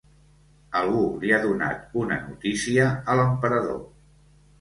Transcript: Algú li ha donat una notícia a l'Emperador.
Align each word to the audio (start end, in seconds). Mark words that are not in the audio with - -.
Algú 0.77 1.01
li 1.23 1.33
ha 1.35 1.37
donat 1.43 1.93
una 2.03 2.17
notícia 2.29 2.87
a 3.15 3.19
l'Emperador. 3.21 3.77